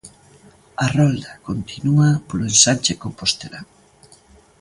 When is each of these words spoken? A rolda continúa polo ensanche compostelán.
A 0.83 0.85
rolda 0.95 1.33
continúa 1.47 2.09
polo 2.27 2.43
ensanche 2.51 2.99
compostelán. 3.03 3.65